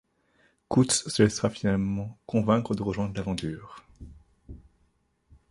Coutts 0.67 0.91
se 1.09 1.21
laissera 1.21 1.51
finalement 1.51 2.17
convaincre 2.25 2.73
de 2.73 2.81
rejoindre 2.81 3.13
l'aventure. 3.15 3.83